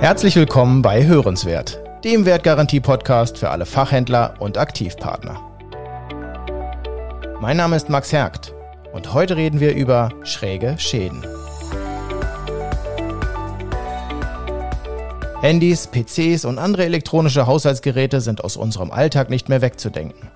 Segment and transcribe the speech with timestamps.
[0.00, 5.40] Herzlich willkommen bei Hörenswert, dem Wertgarantie-Podcast für alle Fachhändler und Aktivpartner.
[7.40, 8.52] Mein Name ist Max Hergt
[8.92, 11.24] und heute reden wir über schräge Schäden.
[15.40, 20.30] Handys, PCs und andere elektronische Haushaltsgeräte sind aus unserem Alltag nicht mehr wegzudenken.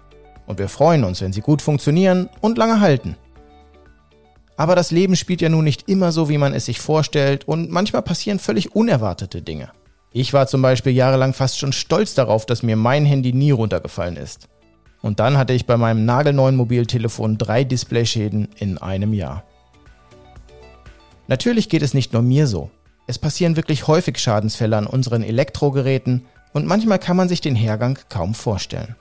[0.46, 3.16] Und wir freuen uns, wenn sie gut funktionieren und lange halten.
[4.56, 7.70] Aber das Leben spielt ja nun nicht immer so, wie man es sich vorstellt und
[7.70, 9.70] manchmal passieren völlig unerwartete Dinge.
[10.12, 14.16] Ich war zum Beispiel jahrelang fast schon stolz darauf, dass mir mein Handy nie runtergefallen
[14.16, 14.48] ist.
[15.02, 19.42] Und dann hatte ich bei meinem nagelneuen Mobiltelefon drei Displayschäden in einem Jahr.
[21.26, 22.70] Natürlich geht es nicht nur mir so.
[23.06, 27.98] Es passieren wirklich häufig Schadensfälle an unseren Elektrogeräten und manchmal kann man sich den Hergang
[28.08, 28.94] kaum vorstellen.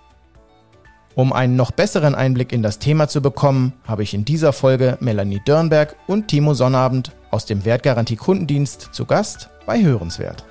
[1.16, 4.98] Um einen noch besseren Einblick in das Thema zu bekommen, habe ich in dieser Folge
[5.00, 10.44] Melanie Dörnberg und Timo Sonnabend aus dem Wertgarantie Kundendienst zu Gast bei Hörenswert.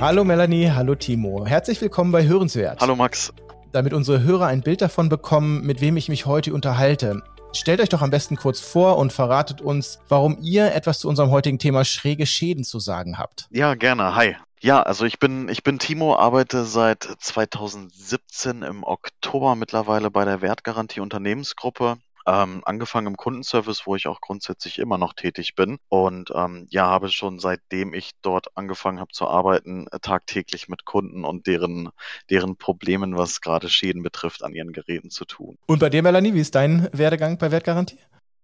[0.00, 1.46] Hallo Melanie, hallo Timo.
[1.46, 2.82] Herzlich willkommen bei Hörenswert.
[2.82, 3.32] Hallo Max.
[3.72, 7.88] Damit unsere Hörer ein Bild davon bekommen, mit wem ich mich heute unterhalte, Stellt euch
[7.88, 11.84] doch am besten kurz vor und verratet uns, warum ihr etwas zu unserem heutigen Thema
[11.84, 13.48] schräge Schäden zu sagen habt.
[13.50, 14.14] Ja, gerne.
[14.14, 14.36] Hi.
[14.62, 20.42] Ja, also ich bin, ich bin Timo, arbeite seit 2017 im Oktober mittlerweile bei der
[20.42, 25.78] Wertgarantie Unternehmensgruppe ähm, angefangen im Kundenservice, wo ich auch grundsätzlich immer noch tätig bin.
[25.88, 30.84] Und ähm, ja, habe schon seitdem ich dort angefangen habe zu arbeiten, äh, tagtäglich mit
[30.84, 31.88] Kunden und deren,
[32.28, 35.56] deren Problemen, was gerade Schäden betrifft, an ihren Geräten zu tun.
[35.68, 37.98] Und bei dir, Melanie, wie ist dein Werdegang bei Wertgarantie?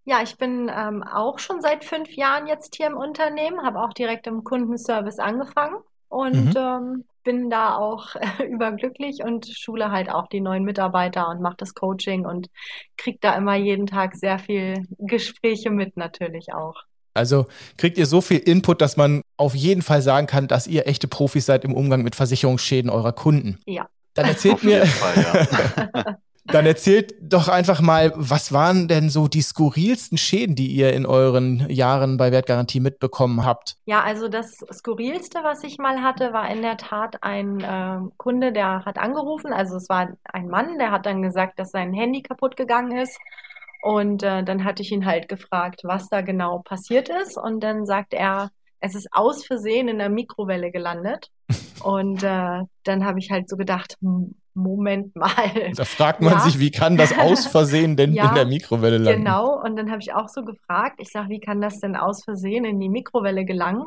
[0.04, 3.92] Ja, ich bin ähm, auch schon seit fünf Jahren jetzt hier im Unternehmen, habe auch
[3.92, 5.76] direkt im Kundenservice angefangen
[6.16, 6.56] und mhm.
[6.56, 11.56] ähm, bin da auch äh, überglücklich und schule halt auch die neuen Mitarbeiter und mache
[11.58, 12.48] das Coaching und
[12.96, 16.84] kriege da immer jeden Tag sehr viel Gespräche mit natürlich auch.
[17.12, 20.86] Also kriegt ihr so viel Input, dass man auf jeden Fall sagen kann, dass ihr
[20.86, 23.58] echte Profis seid im Umgang mit Versicherungsschäden eurer Kunden.
[23.66, 23.88] Ja.
[24.14, 26.16] Dann erzählt mir, Fall, ja.
[26.48, 31.06] Dann erzählt doch einfach mal, was waren denn so die skurrilsten Schäden, die ihr in
[31.06, 33.76] euren Jahren bei Wertgarantie mitbekommen habt?
[33.84, 38.52] Ja, also das skurrilste, was ich mal hatte, war in der Tat ein äh, Kunde,
[38.52, 39.52] der hat angerufen.
[39.52, 43.18] Also es war ein Mann, der hat dann gesagt, dass sein Handy kaputt gegangen ist.
[43.82, 47.36] Und äh, dann hatte ich ihn halt gefragt, was da genau passiert ist.
[47.36, 51.30] Und dann sagt er, es ist aus Versehen in der Mikrowelle gelandet.
[51.86, 53.96] Und äh, dann habe ich halt so gedacht,
[54.54, 55.72] Moment mal.
[55.76, 56.40] Da fragt man ja.
[56.40, 59.24] sich, wie kann das aus Versehen denn ja, in der Mikrowelle landen?
[59.24, 62.24] Genau, und dann habe ich auch so gefragt, ich sage, wie kann das denn aus
[62.24, 63.84] Versehen in die Mikrowelle gelangen?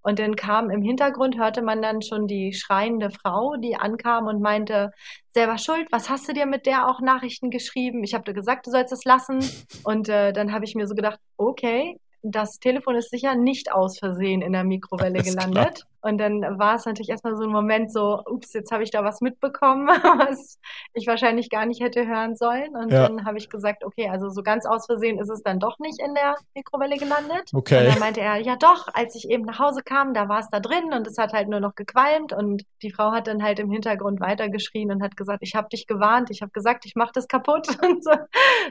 [0.00, 4.40] Und dann kam im Hintergrund, hörte man dann schon die schreiende Frau, die ankam und
[4.40, 4.90] meinte,
[5.34, 8.02] selber schuld, was hast du dir mit der auch Nachrichten geschrieben?
[8.02, 9.40] Ich habe dir gesagt, du sollst es lassen.
[9.84, 13.98] Und äh, dann habe ich mir so gedacht, okay, das Telefon ist sicher nicht aus
[13.98, 15.74] Versehen in der Mikrowelle gelandet.
[15.74, 15.91] Klar.
[16.02, 19.04] Und dann war es natürlich erstmal so ein Moment so, ups, jetzt habe ich da
[19.04, 19.86] was mitbekommen,
[20.28, 20.58] was
[20.94, 22.76] ich wahrscheinlich gar nicht hätte hören sollen.
[22.76, 23.08] Und ja.
[23.08, 26.00] dann habe ich gesagt, okay, also so ganz aus Versehen ist es dann doch nicht
[26.00, 27.50] in der Mikrowelle gelandet.
[27.54, 27.78] Okay.
[27.78, 30.48] Und dann meinte er, ja doch, als ich eben nach Hause kam, da war es
[30.50, 32.32] da drin und es hat halt nur noch gequalmt.
[32.32, 35.86] Und die Frau hat dann halt im Hintergrund weitergeschrien und hat gesagt, ich habe dich
[35.86, 37.68] gewarnt, ich habe gesagt, ich mache das kaputt.
[37.82, 38.12] Und so.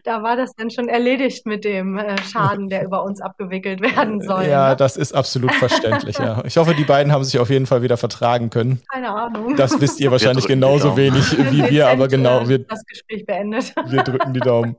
[0.03, 4.22] da war das dann schon erledigt mit dem äh, Schaden, der über uns abgewickelt werden
[4.22, 4.46] soll.
[4.46, 4.75] Ja, ne?
[4.75, 6.41] das ist absolut verständlich, ja.
[6.46, 8.82] Ich hoffe, die beiden haben haben sich auf jeden Fall wieder vertragen können.
[8.92, 9.56] Keine Ahnung.
[9.56, 12.48] Das wisst ihr wahrscheinlich genauso wenig wie wir, aber genau.
[12.50, 13.76] Wir, das Gespräch beendet.
[13.88, 14.76] Wir drücken die Daumen.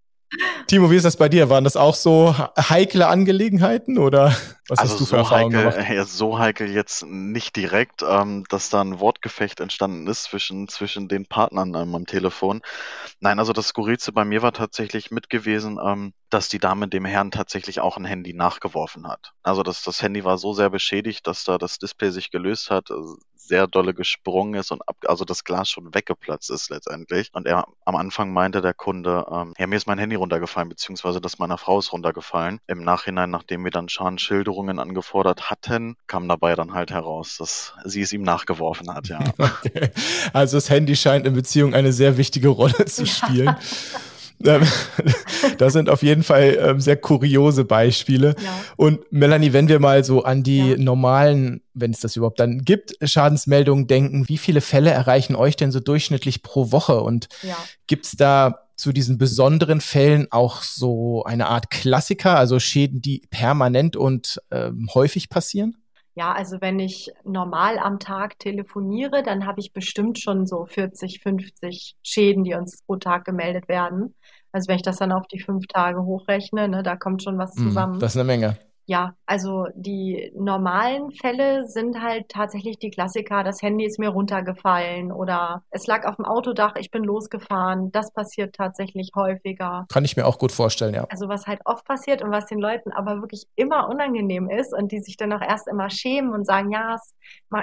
[0.67, 1.51] Timo, wie ist das bei dir?
[1.51, 4.35] Waren das auch so heikle Angelegenheiten oder
[4.69, 5.91] was also hast du für so Erfahrungen heikel, gemacht?
[5.95, 11.09] Ja, so heikel jetzt nicht direkt, ähm, dass da ein Wortgefecht entstanden ist zwischen, zwischen
[11.09, 12.62] den Partnern ähm, am Telefon.
[13.21, 17.05] Nein, also das Skurrilste bei mir war tatsächlich mit gewesen, ähm, dass die Dame dem
[17.05, 19.33] Herrn tatsächlich auch ein Handy nachgeworfen hat.
[19.43, 22.91] Also das, das Handy war so sehr beschädigt, dass da das Display sich gelöst hat.
[22.91, 23.17] Also
[23.53, 27.31] sehr dolle gesprungen ist und ab, also das Glas schon weggeplatzt ist letztendlich.
[27.33, 31.20] Und er am Anfang meinte der Kunde, ähm, ja, mir ist mein Handy runtergefallen, beziehungsweise
[31.20, 32.61] das meiner Frau ist runtergefallen.
[32.67, 33.88] Im Nachhinein, nachdem wir dann
[34.52, 39.20] Schadenschilderungen angefordert hatten, kam dabei dann halt heraus, dass sie es ihm nachgeworfen hat, ja.
[39.38, 39.90] Okay.
[40.32, 43.56] Also das Handy scheint in Beziehung eine sehr wichtige Rolle zu spielen.
[44.40, 44.56] Ja.
[44.56, 44.66] Ähm,
[45.58, 48.34] das sind auf jeden Fall ähm, sehr kuriose Beispiele.
[48.43, 48.50] Ja.
[48.76, 50.76] Und Melanie, wenn wir mal so an die ja.
[50.78, 55.70] normalen, wenn es das überhaupt dann gibt, Schadensmeldungen denken, wie viele Fälle erreichen euch denn
[55.70, 57.00] so durchschnittlich pro Woche?
[57.00, 57.56] Und ja.
[57.87, 63.23] gibt es da zu diesen besonderen Fällen auch so eine Art Klassiker, also Schäden, die
[63.31, 65.76] permanent und ähm, häufig passieren?
[66.14, 71.20] Ja, also wenn ich normal am Tag telefoniere, dann habe ich bestimmt schon so 40,
[71.23, 74.14] 50 Schäden, die uns pro Tag gemeldet werden.
[74.52, 77.56] Also wenn ich das dann auf die fünf Tage hochrechne, ne, da kommt schon was
[77.56, 77.99] Hm, zusammen.
[77.99, 78.58] Das ist eine Menge.
[78.87, 83.44] Ja, also die normalen Fälle sind halt tatsächlich die Klassiker.
[83.44, 87.93] Das Handy ist mir runtergefallen oder es lag auf dem Autodach, ich bin losgefahren.
[87.93, 89.87] Das passiert tatsächlich häufiger.
[89.93, 91.06] Kann ich mir auch gut vorstellen, ja.
[91.11, 94.90] Also was halt oft passiert und was den Leuten aber wirklich immer unangenehm ist und
[94.90, 96.96] die sich dann auch erst immer schämen und sagen, ja,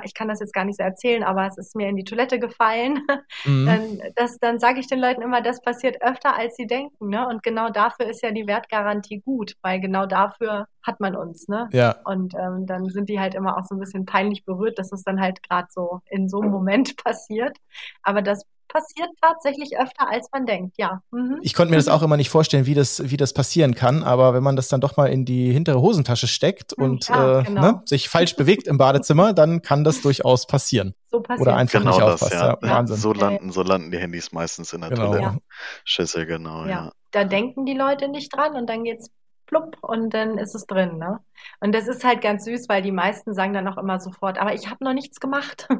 [0.03, 2.39] ich kann das jetzt gar nicht so erzählen, aber es ist mir in die Toilette
[2.39, 3.01] gefallen.
[3.45, 3.65] Mhm.
[3.65, 7.09] Dann, das, dann sage ich den Leuten immer, das passiert öfter, als sie denken.
[7.09, 7.27] Ne?
[7.27, 11.47] Und genau dafür ist ja die Wertgarantie gut, weil genau dafür hat man uns.
[11.47, 11.69] Ne?
[11.71, 14.91] Ja, Und ähm, dann sind die halt immer auch so ein bisschen peinlich berührt, dass
[14.91, 17.57] es dann halt gerade so in so einem Moment passiert.
[18.03, 21.01] Aber das passiert tatsächlich öfter, als man denkt, ja.
[21.09, 21.39] Mhm.
[21.41, 24.35] ich konnte mir das auch immer nicht vorstellen, wie das, wie das passieren kann, aber
[24.35, 27.43] wenn man das dann doch mal in die hintere Hosentasche steckt Hm, und ja, äh,
[27.45, 27.61] genau.
[27.61, 30.93] ne, sich falsch bewegt im Badezimmer, dann kann das durchaus passieren.
[31.09, 32.33] So passiert Oder einfach Genau nicht das, aufpasst.
[32.33, 32.57] ja.
[32.61, 32.97] Ja, Wahnsinn.
[32.97, 35.13] So landen, so landen die Handys meistens in der Genau.
[35.13, 36.69] Toilettenschüssel, genau, ja.
[36.69, 39.09] Ja, da denken die Leute nicht dran und dann geht's
[39.49, 41.19] plupp und dann ist es drin, ne?
[41.59, 44.53] Und das ist halt ganz süß, weil die meisten sagen dann auch immer sofort, aber
[44.53, 45.67] ich habe noch nichts gemacht.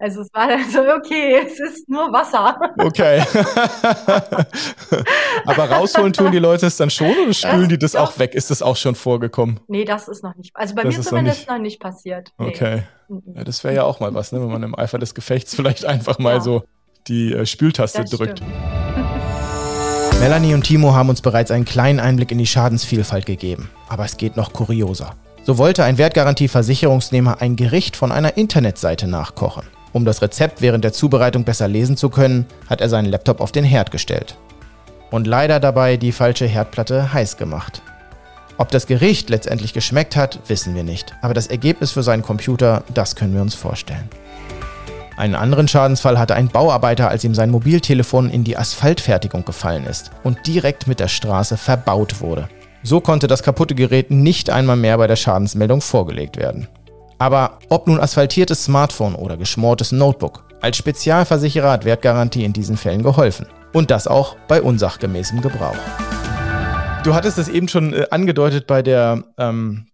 [0.00, 2.56] Also es war dann so, okay, es ist nur Wasser.
[2.78, 3.20] Okay.
[5.44, 8.02] aber rausholen tun die Leute es dann schon oder spülen die das doch.
[8.14, 8.36] auch weg?
[8.36, 9.58] Ist das auch schon vorgekommen?
[9.66, 11.80] Nee, das ist noch nicht, also bei Das mir ist noch zumindest nicht- noch nicht
[11.80, 12.30] passiert.
[12.38, 12.46] Nee.
[12.48, 12.82] Okay.
[13.08, 13.22] Mhm.
[13.34, 14.40] Ja, das wäre ja auch mal was, ne?
[14.40, 16.40] wenn man im Eifer des Gefechts vielleicht einfach mal Ja.
[16.40, 16.62] so
[17.08, 18.38] die äh, Spültaste Das drückt.
[18.38, 18.52] stimmt.
[20.20, 23.70] Melanie und Timo haben uns bereits einen kleinen Einblick in die Schadensvielfalt gegeben.
[23.88, 25.14] Aber es geht noch kurioser.
[25.44, 29.62] So wollte ein Wertgarantieversicherungsnehmer ein Gericht von einer Internetseite nachkochen.
[29.92, 33.52] Um das Rezept während der Zubereitung besser lesen zu können, hat er seinen Laptop auf
[33.52, 34.36] den Herd gestellt.
[35.12, 37.80] Und leider dabei die falsche Herdplatte heiß gemacht.
[38.58, 41.14] Ob das Gericht letztendlich geschmeckt hat, wissen wir nicht.
[41.22, 44.10] Aber das Ergebnis für seinen Computer, das können wir uns vorstellen.
[45.18, 50.12] Einen anderen Schadensfall hatte ein Bauarbeiter, als ihm sein Mobiltelefon in die Asphaltfertigung gefallen ist
[50.22, 52.48] und direkt mit der Straße verbaut wurde.
[52.84, 56.68] So konnte das kaputte Gerät nicht einmal mehr bei der Schadensmeldung vorgelegt werden.
[57.18, 63.02] Aber ob nun asphaltiertes Smartphone oder geschmortes Notebook, als Spezialversicherer hat Wertgarantie in diesen Fällen
[63.02, 63.46] geholfen.
[63.72, 65.74] Und das auch bei unsachgemäßem Gebrauch.
[67.02, 69.88] Du hattest es eben schon äh, angedeutet bei der ähm,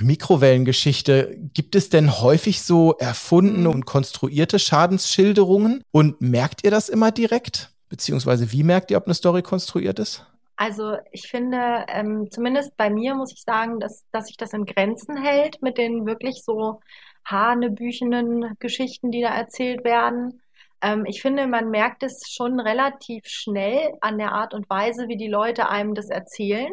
[0.00, 1.36] Mikrowellengeschichte.
[1.54, 5.82] Gibt es denn häufig so erfundene und konstruierte Schadensschilderungen?
[5.90, 7.70] Und merkt ihr das immer direkt?
[7.88, 10.26] Beziehungsweise wie merkt ihr, ob eine Story konstruiert ist?
[10.56, 14.66] Also ich finde, ähm, zumindest bei mir muss ich sagen, dass, dass sich das in
[14.66, 16.80] Grenzen hält mit den wirklich so
[17.24, 20.40] hanebüchenen Geschichten, die da erzählt werden.
[20.80, 25.16] Ähm, ich finde, man merkt es schon relativ schnell an der Art und Weise, wie
[25.16, 26.72] die Leute einem das erzählen,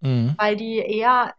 [0.00, 0.34] Mhm.
[0.36, 1.32] weil die eher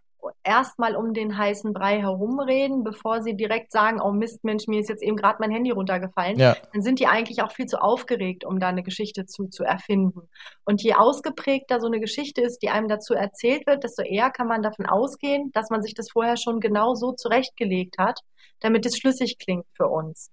[0.43, 4.89] erstmal um den heißen Brei herumreden, bevor sie direkt sagen, oh Mist, Mensch, mir ist
[4.89, 8.45] jetzt eben gerade mein Handy runtergefallen Ja, dann sind die eigentlich auch viel zu aufgeregt,
[8.45, 10.29] um da eine Geschichte zu, zu erfinden.
[10.65, 14.47] Und je ausgeprägter so eine Geschichte ist, die einem dazu erzählt wird, desto eher kann
[14.47, 18.19] man davon ausgehen, dass man sich das vorher schon genau so zurechtgelegt hat,
[18.59, 20.29] damit es schlüssig klingt für uns.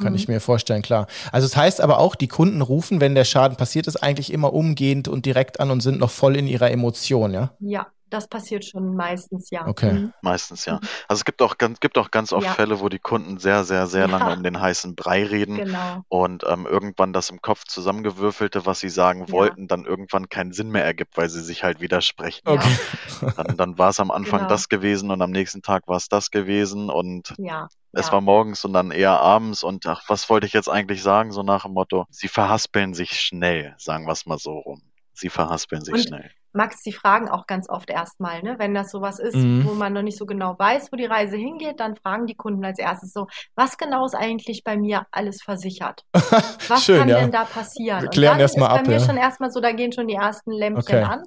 [0.00, 0.16] kann Mhm.
[0.16, 1.08] ich mir vorstellen, klar.
[1.32, 4.52] Also es heißt aber auch, die Kunden rufen, wenn der Schaden passiert ist, eigentlich immer
[4.52, 7.54] umgehend und direkt an und sind noch voll in ihrer Emotion, ja?
[7.58, 9.66] Ja, das passiert schon meistens, ja.
[9.66, 9.92] Okay.
[9.92, 10.12] Mhm.
[10.22, 10.74] Meistens ja.
[10.74, 10.80] Mhm.
[11.08, 12.52] Also es gibt auch ganz, gibt auch ganz oft Ja.
[12.54, 14.32] Fälle, wo die Kunden sehr, sehr, sehr lange Ja.
[14.36, 16.02] um den heißen Brei reden Genau.
[16.08, 19.32] und ähm, irgendwann das im Kopf zusammengewürfelte, was sie sagen Ja.
[19.32, 22.42] wollten, dann irgendwann keinen Sinn mehr ergibt, weil sie sich halt widersprechen.
[22.46, 22.68] Okay.
[23.36, 24.48] Dann, dann war es am Anfang Genau.
[24.48, 27.68] das gewesen und am nächsten Tag war es das gewesen und Ja.
[27.92, 28.12] es ja.
[28.12, 31.42] war morgens und dann eher abends und ach, was wollte ich jetzt eigentlich sagen, so
[31.42, 34.80] nach dem Motto, sie verhaspeln sich schnell, sagen wir es mal so rum.
[35.12, 36.30] Sie verhaspeln sich Und schnell.
[36.52, 38.56] Max, die fragen auch ganz oft erstmal, ne?
[38.58, 39.64] Wenn das sowas ist, Mhm.
[39.66, 42.64] wo man noch nicht so genau weiß, wo die Reise hingeht, dann fragen die Kunden
[42.64, 46.04] als erstes so, was genau ist eigentlich bei mir alles versichert?
[46.68, 47.20] Was Schön, kann ja.
[47.20, 48.00] denn da passieren?
[48.02, 49.00] Wir Und klären dann erst mal ist bei ab, mir ja.
[49.00, 51.04] schon erstmal so, da gehen schon die ersten Lämpchen Okay.
[51.04, 51.22] an.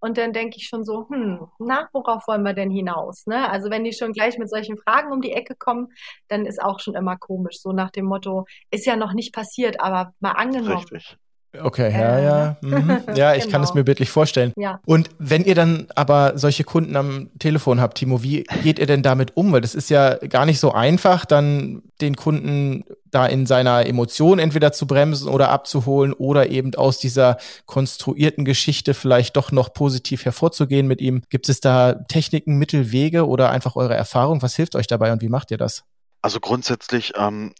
[0.00, 3.26] Und dann denke ich schon so, hm, na, worauf wollen wir denn hinaus?
[3.26, 3.48] Ne?
[3.50, 5.88] Also wenn die schon gleich mit solchen Fragen um die Ecke kommen,
[6.28, 7.58] dann ist auch schon immer komisch.
[7.60, 10.76] So nach dem Motto, ist ja noch nicht passiert, aber mal angenommen.
[10.76, 11.16] Richtig.
[11.62, 12.56] Okay, ja, Äh, ja.
[12.62, 13.00] Mhm.
[13.14, 13.80] Ja, ich kann es genau.
[13.80, 14.52] mir bildlich vorstellen.
[14.56, 14.80] Ja.
[14.86, 19.02] Und wenn ihr dann aber solche Kunden am Telefon habt, Timo, wie geht ihr denn
[19.02, 19.52] damit um?
[19.52, 24.38] Weil das ist ja gar nicht so einfach, dann den Kunden da in seiner Emotion
[24.38, 30.24] entweder zu bremsen oder abzuholen oder eben aus dieser konstruierten Geschichte vielleicht doch noch positiv
[30.24, 31.22] hervorzugehen mit ihm.
[31.30, 34.42] Gibt es da Techniken, Mittel, Wege oder einfach eure Erfahrung?
[34.42, 35.84] Was hilft euch dabei und wie macht ihr das?
[36.22, 37.52] Also grundsätzlich, ähm,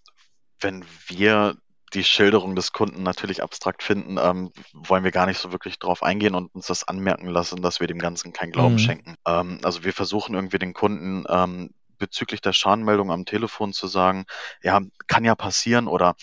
[0.60, 1.54] wenn wir
[1.94, 6.02] die Schilderung des Kunden natürlich abstrakt finden, ähm, wollen wir gar nicht so wirklich drauf
[6.02, 8.78] eingehen und uns das anmerken lassen, dass wir dem Ganzen keinen Glauben Mhm.
[8.78, 9.14] schenken.
[9.26, 14.24] Ähm, also wir versuchen irgendwie den Kunden ähm, bezüglich der Schadenmeldung am Telefon zu sagen,
[14.62, 16.14] ja, kann ja passieren oder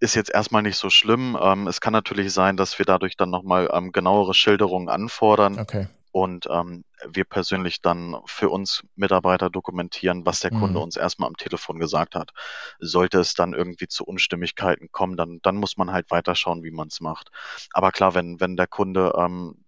[0.00, 1.38] ist jetzt erstmal nicht so schlimm.
[1.40, 5.58] Ähm, es kann natürlich sein, dass wir dadurch dann nochmal ähm, genauere Schilderungen anfordern.
[5.58, 5.86] Okay.
[6.14, 10.78] Und ähm, wir persönlich dann für uns Mitarbeiter dokumentieren, was der Kunde Mhm.
[10.78, 12.30] uns erstmal am Telefon gesagt hat.
[12.78, 16.86] Sollte es dann irgendwie zu Unstimmigkeiten kommen, dann, dann muss man halt weiterschauen, wie man
[16.86, 17.30] es macht.
[17.72, 19.64] Aber klar, wenn, wenn der Kunde ähm,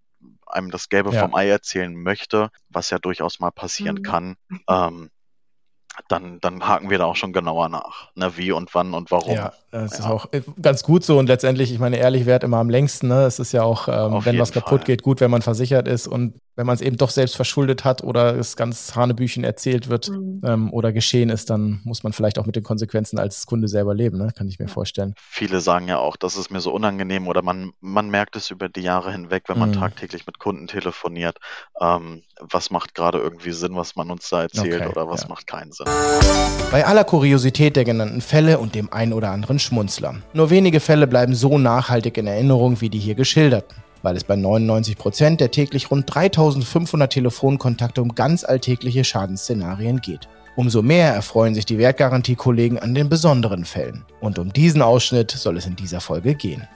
[0.47, 1.13] einem das Gelbe Ja.
[1.13, 4.03] vom Ei erzählen möchte, was ja durchaus mal passieren Mhm.
[4.03, 4.37] kann,
[4.69, 5.11] ähm,
[6.09, 8.11] dann, dann haken wir da auch schon genauer nach.
[8.15, 9.35] Ne, wie und wann und warum.
[9.35, 10.11] Ja, das ist Ja.
[10.11, 13.09] auch äh, ganz gut so und letztendlich, ich meine, ehrlich währt immer am längsten.
[13.09, 13.25] Ne?
[13.25, 14.87] Es ist ja auch, ähm, wenn was kaputt Fall.
[14.87, 18.03] geht, gut, wenn man versichert ist und wenn man es eben doch selbst verschuldet hat
[18.03, 20.41] oder es ganz Hanebüchen erzählt wird Mhm.
[20.45, 23.95] ähm, oder geschehen ist, dann muss man vielleicht auch mit den Konsequenzen als Kunde selber
[23.95, 24.33] leben, ne?
[24.37, 25.15] kann ich mir vorstellen.
[25.29, 28.69] Viele sagen ja auch, das ist mir so unangenehm oder man, man merkt es über
[28.69, 29.75] die Jahre hinweg, wenn man Mhm.
[29.75, 31.39] tagtäglich mit Kunden telefoniert.
[31.81, 35.29] Ähm, was macht gerade irgendwie Sinn, was man uns da erzählt Okay, oder was ja.
[35.29, 35.87] macht keinen Sinn?
[36.71, 40.17] Bei aller Kuriosität der genannten Fälle und dem ein oder anderen Schmunzler.
[40.33, 44.37] Nur wenige Fälle bleiben so nachhaltig in Erinnerung wie die hier geschilderten, weil es bei
[44.37, 50.29] 99 Prozent der täglich rund 3500 Telefonkontakte um ganz alltägliche Schadensszenarien geht.
[50.55, 54.05] Umso mehr erfreuen sich die Wertgarantiekollegen an den besonderen Fällen.
[54.21, 56.69] Und um diesen Ausschnitt soll es in dieser Folge gehen.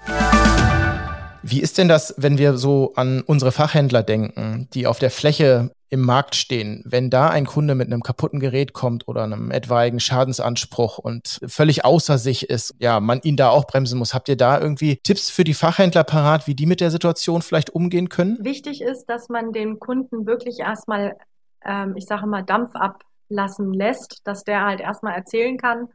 [1.42, 5.70] Wie ist denn das, wenn wir so an unsere Fachhändler denken, die auf der Fläche
[5.88, 9.98] im Markt stehen, wenn da ein Kunde mit einem kaputten Gerät kommt oder einem etwaigen
[9.98, 14.14] Schadensanspruch und völlig außer sich ist, ja, man ihn da auch bremsen muss.
[14.14, 17.70] Habt ihr da irgendwie Tipps für die Fachhändler parat, wie die mit der Situation vielleicht
[17.70, 18.38] umgehen können?
[18.40, 21.16] Wichtig ist, dass man den Kunden wirklich erstmal,
[21.64, 25.88] ähm, ich sage mal, Dampf ablassen lässt, dass der halt erstmal erzählen kann,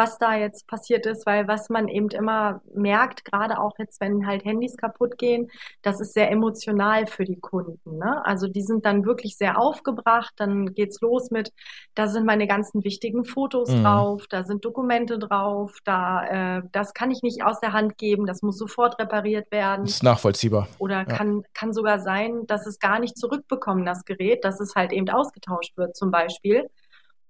[0.00, 4.26] was da jetzt passiert ist, weil was man eben immer merkt, gerade auch jetzt, wenn
[4.26, 5.50] halt Handys kaputt gehen,
[5.82, 7.98] das ist sehr emotional für die Kunden.
[7.98, 8.24] Ne?
[8.24, 11.52] Also die sind dann wirklich sehr aufgebracht, dann geht's los mit,
[11.94, 13.84] da sind meine ganzen wichtigen Fotos Mhm.
[13.84, 18.24] drauf, da sind Dokumente drauf, da äh, das kann ich nicht aus der Hand geben,
[18.24, 19.84] das muss sofort repariert werden.
[19.84, 20.66] Das ist nachvollziehbar.
[20.78, 21.04] Oder Ja.
[21.04, 25.10] kann, kann sogar sein, dass es gar nicht zurückbekommen, das Gerät, dass es halt eben
[25.10, 26.70] ausgetauscht wird zum Beispiel.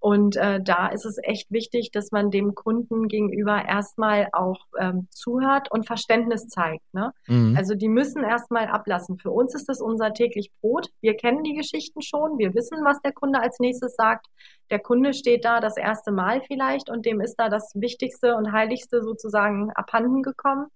[0.01, 5.09] Und äh, da ist es echt wichtig, dass man dem Kunden gegenüber erstmal auch ähm,
[5.11, 6.83] zuhört und Verständnis zeigt.
[6.95, 7.13] Ne?
[7.27, 7.55] Mhm.
[7.55, 9.19] Also die müssen erstmal ablassen.
[9.19, 10.89] Für uns ist das unser täglich Brot.
[11.03, 12.39] Wir kennen die Geschichten schon.
[12.39, 14.27] Wir wissen, was der Kunde als nächstes sagt.
[14.71, 18.53] Der Kunde steht da das erste Mal vielleicht und dem ist da das Wichtigste und
[18.53, 20.69] Heiligste sozusagen abhanden gekommen.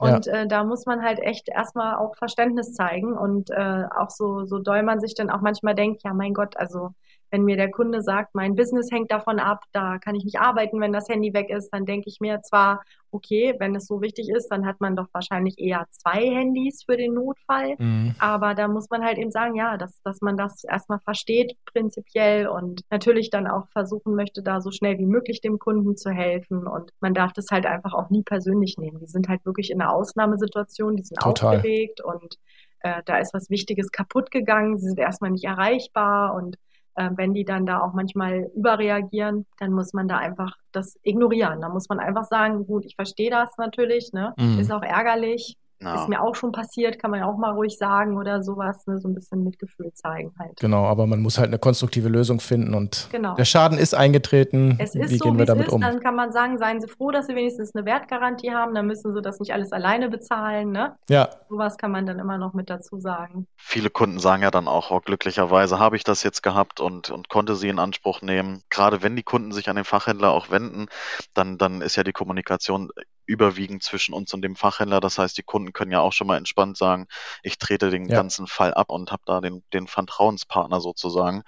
[0.00, 0.16] Ja.
[0.16, 4.44] Und äh, da muss man halt echt erstmal auch Verständnis zeigen und äh, auch so,
[4.44, 6.94] so doll man sich dann auch manchmal denkt, ja mein Gott, also
[7.34, 10.80] wenn mir der Kunde sagt, mein Business hängt davon ab, da kann ich nicht arbeiten,
[10.80, 14.28] wenn das Handy weg ist, dann denke ich mir zwar, okay, wenn es so wichtig
[14.28, 17.74] ist, dann hat man doch wahrscheinlich eher zwei Handys für den Notfall.
[17.78, 18.14] Mhm.
[18.20, 22.46] Aber da muss man halt eben sagen, ja, dass, dass man das erstmal versteht, prinzipiell
[22.46, 26.68] und natürlich dann auch versuchen möchte, da so schnell wie möglich dem Kunden zu helfen.
[26.68, 29.00] Und man darf das halt einfach auch nie persönlich nehmen.
[29.00, 31.56] Die sind halt wirklich in einer Ausnahmesituation, die sind Total.
[31.56, 32.38] aufgeregt und
[32.78, 36.58] äh, da ist was Wichtiges kaputt gegangen, sie sind erstmal nicht erreichbar und
[36.96, 41.60] äh, wenn die dann da auch manchmal überreagieren, dann muss man da einfach das ignorieren.
[41.60, 44.34] Da muss man einfach sagen, gut, ich verstehe das natürlich, ne?
[44.36, 44.58] Mhm.
[44.58, 46.02] Ist auch ärgerlich, Ja.
[46.02, 48.98] ist mir auch schon passiert, kann man ja auch mal ruhig sagen oder sowas, ne?
[48.98, 50.58] So ein bisschen Mitgefühl zeigen halt.
[50.60, 53.34] Genau, aber man muss halt eine konstruktive Lösung finden und Genau.
[53.34, 54.76] der Schaden ist eingetreten.
[54.78, 55.80] Es ist wie so, gehen wie wir es damit ist, um?
[55.80, 59.14] dann kann man sagen, seien Sie froh, dass Sie wenigstens eine Wertgarantie haben, dann müssen
[59.14, 60.96] Sie das nicht alles alleine bezahlen, ne?
[61.08, 63.46] Ja, Sowas kann man dann immer noch mit dazu sagen.
[63.56, 67.28] Viele Kunden sagen ja dann auch, oh, glücklicherweise habe ich das jetzt gehabt und, und
[67.28, 68.62] konnte sie in Anspruch nehmen.
[68.70, 70.86] Gerade wenn die Kunden sich an den Fachhändler auch wenden,
[71.34, 72.90] dann, dann ist ja die Kommunikation
[73.26, 75.00] überwiegend zwischen uns und dem Fachhändler.
[75.00, 77.06] Das heißt, die Kunden können ja auch schon mal entspannt sagen,
[77.42, 78.16] ich trete den Ja.
[78.16, 81.42] ganzen Fall ab und habe da den, den Vertrauenspartner sozusagen,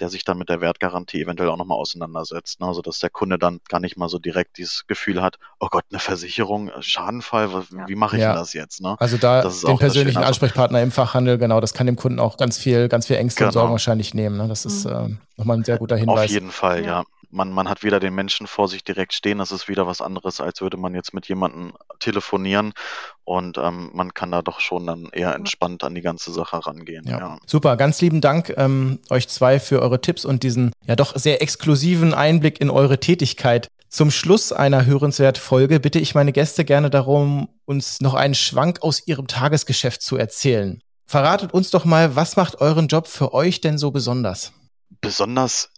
[0.00, 2.60] der sich dann mit der Wertgarantie eventuell auch nochmal auseinandersetzt.
[2.60, 2.66] Ne?
[2.66, 5.84] Also dass der Kunde dann gar nicht mal so direkt dieses Gefühl hat, oh Gott,
[5.90, 7.88] eine Versicherung, Schadenfall, was- Ja.
[7.88, 8.28] wie mache ich Ja.
[8.32, 8.80] denn das jetzt?
[8.80, 8.96] Ne?
[8.98, 12.36] also da Das ist den persönlichen Ansprechpartner im Fachhandel, genau, das kann dem Kunden auch
[12.36, 13.60] ganz viel, ganz viel Ängste und Genau.
[13.60, 14.36] Sorgen wahrscheinlich nehmen.
[14.36, 14.48] Ne?
[14.48, 14.92] Das ist Mhm.
[14.92, 16.30] ähm, nochmal ein sehr guter Auf Hinweis.
[16.30, 17.04] jeden Fall, Ja.
[17.30, 19.38] Man, man hat wieder den Menschen vor sich direkt stehen.
[19.38, 22.72] Das ist wieder was anderes, als würde man jetzt mit jemandem telefonieren.
[23.24, 27.06] Und ähm, man kann da doch schon dann eher entspannt an die ganze Sache rangehen.
[27.06, 27.18] Ja.
[27.18, 27.38] Ja.
[27.46, 31.42] Super, ganz lieben Dank ähm, euch zwei für eure Tipps und diesen ja doch sehr
[31.42, 33.68] exklusiven Einblick in eure Tätigkeit.
[33.90, 38.82] Zum Schluss einer hörenswert Folge bitte ich meine Gäste gerne darum, uns noch einen Schwank
[38.82, 40.80] aus ihrem Tagesgeschäft zu erzählen.
[41.06, 44.52] Verratet uns doch mal, was macht euren Job für euch denn so besonders?
[45.00, 45.70] Besonders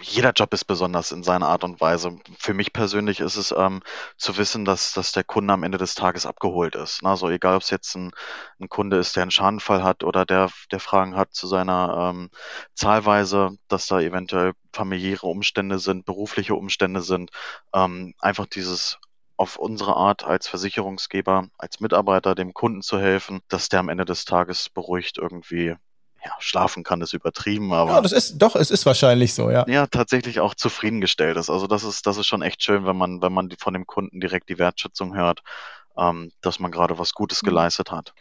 [0.00, 2.18] jeder Job ist besonders in seiner Art und Weise.
[2.38, 3.82] Für mich persönlich ist es ähm,
[4.16, 7.02] zu wissen, dass, dass der Kunde am Ende des Tages abgeholt ist.
[7.02, 7.10] Ne?
[7.10, 8.12] Also egal, ob es jetzt ein,
[8.58, 12.30] ein Kunde ist, der einen Schadenfall hat oder der, der Fragen hat zu seiner ähm,
[12.74, 17.30] Zahlweise, dass da eventuell familiäre Umstände sind, berufliche Umstände sind.
[17.74, 18.98] Ähm, einfach dieses
[19.36, 24.06] auf unsere Art als Versicherungsgeber, als Mitarbeiter dem Kunden zu helfen, dass der am Ende
[24.06, 25.76] des Tages beruhigt irgendwie
[26.26, 27.92] ja, schlafen kann, ist übertrieben, aber.
[27.92, 29.64] Ja, das ist, doch, es ist wahrscheinlich so, ja.
[29.68, 31.50] Ja, tatsächlich auch zufriedengestellt ist.
[31.50, 34.20] Also das ist, das ist schon echt schön, wenn man, wenn man von dem Kunden
[34.20, 35.42] direkt die Wertschätzung hört,
[35.96, 37.48] ähm, dass man gerade was Gutes mhm.
[37.48, 38.12] geleistet hat.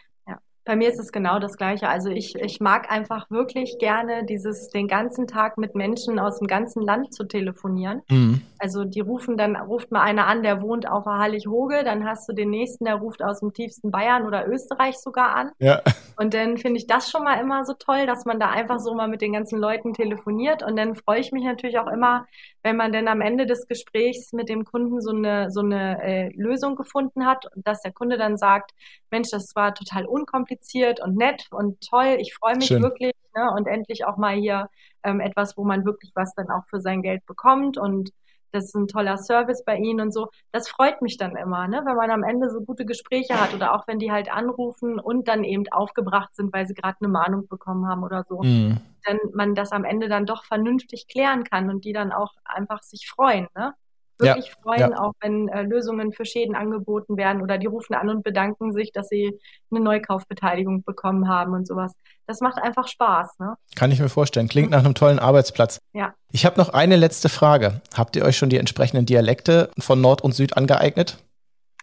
[0.66, 1.88] Bei mir ist es genau das Gleiche.
[1.88, 6.48] Also ich, ich mag einfach wirklich gerne dieses, den ganzen Tag mit Menschen aus dem
[6.48, 8.02] ganzen Land zu telefonieren.
[8.10, 8.42] Mhm.
[8.58, 12.28] Also die rufen dann, ruft mal einer an, der wohnt auf der Hallig-Hoge, dann hast
[12.28, 15.52] du den nächsten, der ruft aus dem tiefsten Bayern oder Österreich sogar an.
[15.60, 15.82] Ja.
[16.18, 18.96] Und dann finde ich das schon mal immer so toll, dass man da einfach so
[18.96, 20.64] mal mit den ganzen Leuten telefoniert.
[20.64, 22.26] Und dann freue ich mich natürlich auch immer,
[22.64, 26.30] wenn man dann am Ende des Gesprächs mit dem Kunden so eine, so eine äh,
[26.36, 28.72] Lösung gefunden hat und dass der Kunde dann sagt,
[29.12, 30.55] Mensch, das war total unkompliziert
[31.04, 32.82] und nett und toll, ich freue mich Schön.
[32.82, 34.70] wirklich ne, und endlich auch mal hier
[35.04, 38.12] ähm, etwas, wo man wirklich was dann auch für sein Geld bekommt und
[38.56, 40.30] das ist ein toller Service bei Ihnen und so.
[40.52, 41.82] Das freut mich dann immer, ne?
[41.86, 45.28] wenn man am Ende so gute Gespräche hat oder auch wenn die halt anrufen und
[45.28, 48.42] dann eben aufgebracht sind, weil sie gerade eine Mahnung bekommen haben oder so.
[48.42, 48.78] Mhm.
[49.04, 52.82] Dann man das am Ende dann doch vernünftig klären kann und die dann auch einfach
[52.82, 53.48] sich freuen.
[53.56, 53.74] Ne?
[54.18, 55.00] Wirklich ja, freuen, ja.
[55.00, 58.92] auch wenn äh, Lösungen für Schäden angeboten werden oder die rufen an und bedanken sich,
[58.92, 59.40] dass sie
[59.72, 61.94] eine Neukaufbeteiligung bekommen haben und sowas.
[62.28, 63.40] Das macht einfach Spaß.
[63.40, 63.56] Ne?
[63.76, 64.48] Kann ich mir vorstellen.
[64.48, 65.80] Klingt nach einem tollen Arbeitsplatz.
[65.94, 66.14] Ja.
[66.32, 67.82] Ich habe noch eine letzte Frage.
[67.96, 71.18] Habt ihr euch schon die entsprechenden Dialekte von Nord und Süd angeeignet?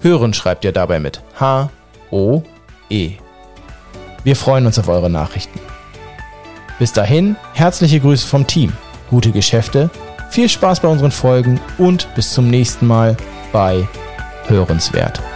[0.00, 1.70] Hören schreibt ihr dabei mit H
[2.10, 2.42] O
[2.88, 3.12] E.
[4.22, 5.58] Wir freuen uns auf eure Nachrichten.
[6.78, 8.72] Bis dahin, herzliche Grüße vom Team,
[9.10, 9.90] gute Geschäfte,
[10.30, 13.16] viel Spaß bei unseren Folgen und bis zum nächsten Mal
[13.52, 13.86] bei
[14.48, 15.35] hörenswert.